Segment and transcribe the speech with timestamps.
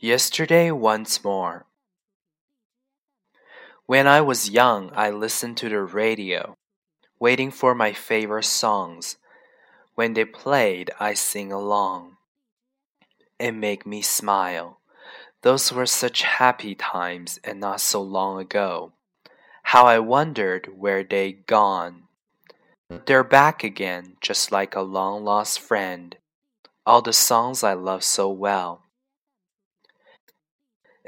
[0.00, 1.66] Yesterday once more.
[3.86, 6.56] When I was young, I listened to the radio,
[7.18, 9.16] waiting for my favorite songs.
[9.96, 12.16] When they played, I sing along.
[13.40, 14.78] It made me smile.
[15.42, 18.92] Those were such happy times and not so long ago.
[19.64, 22.04] How I wondered where they'd gone.
[22.88, 26.16] But they're back again, just like a long lost friend.
[26.86, 28.84] All the songs I love so well.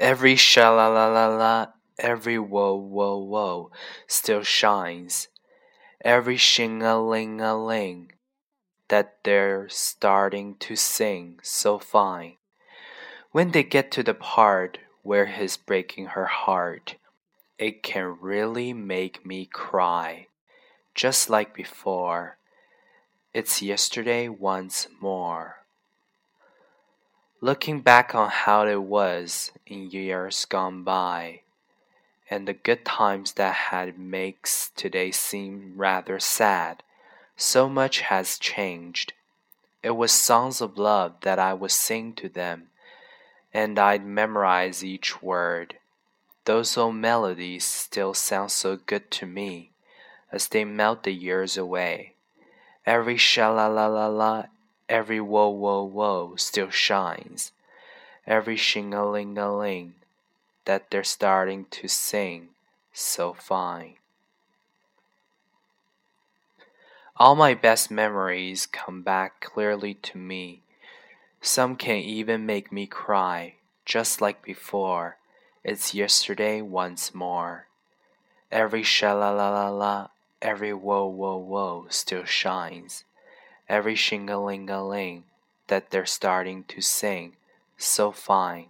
[0.01, 1.67] Every sha la la la la,
[1.99, 3.71] every whoa whoa whoa
[4.07, 5.27] still shines.
[6.03, 8.13] Every shing a ling a ling
[8.87, 12.37] that they're starting to sing so fine.
[13.31, 16.95] When they get to the part where he's breaking her heart,
[17.59, 20.25] it can really make me cry.
[20.95, 22.39] Just like before,
[23.35, 25.60] it's yesterday once more.
[27.43, 31.41] Looking back on how it was in years gone by,
[32.29, 36.83] and the good times that had makes today seem rather sad.
[37.35, 39.13] So much has changed.
[39.81, 42.67] It was songs of love that I would sing to them,
[43.51, 45.77] and I'd memorize each word.
[46.45, 49.71] Those old melodies still sound so good to me
[50.31, 52.13] as they melt the years away.
[52.85, 54.43] Every sha la la la la
[54.91, 57.53] Every whoa whoa whoa still shines.
[58.27, 59.93] Every shing a ling a ling
[60.65, 62.49] that they're starting to sing
[62.91, 63.93] so fine.
[67.15, 70.61] All my best memories come back clearly to me.
[71.39, 75.15] Some can even make me cry, just like before.
[75.63, 77.67] It's yesterday once more.
[78.51, 80.07] Every sha la la la la,
[80.41, 83.05] every whoa whoa whoa still shines
[83.71, 85.23] every shing-a-ling-a-ling
[85.67, 87.31] that they're starting to sing
[87.77, 88.67] so fine.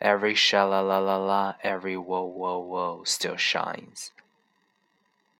[0.00, 4.10] Every sha la la la la, every whoa whoa whoa still shines.